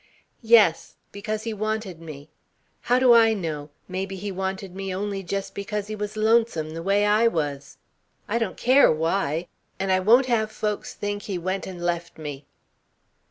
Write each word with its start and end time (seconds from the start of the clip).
"Yes! 0.41 0.95
Because 1.11 1.43
he 1.43 1.53
wanted 1.53 2.01
me. 2.01 2.31
How 2.89 2.97
do 2.97 3.13
I 3.13 3.35
know 3.35 3.69
maybe 3.87 4.15
he 4.15 4.31
wanted 4.31 4.73
me 4.75 4.91
only 4.95 5.21
just 5.21 5.53
because 5.53 5.85
he 5.85 5.95
was 5.95 6.17
lonesome, 6.17 6.71
the 6.71 6.81
way 6.81 7.05
I 7.05 7.27
was. 7.27 7.77
I 8.27 8.39
don't 8.39 8.57
care 8.57 8.91
why! 8.91 9.47
And 9.79 9.91
I 9.91 9.99
won't 9.99 10.25
have 10.25 10.51
folks 10.51 10.95
think 10.95 11.21
he 11.29 11.37
went 11.37 11.67
and 11.67 11.79
left 11.79 12.17
me." 12.17 12.47